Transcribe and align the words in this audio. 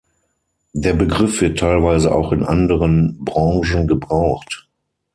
Der 0.73 0.95
Begriff 0.95 1.41
wird 1.41 1.59
teilweise 1.59 2.11
auch 2.11 2.31
in 2.31 2.41
anderen 2.41 3.23
Branchen 3.23 3.85
gebraucht. 3.87 4.67